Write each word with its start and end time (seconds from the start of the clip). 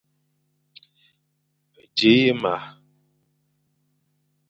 Dji 1.95 2.11
ye 2.21 2.31
ma. 2.41 2.53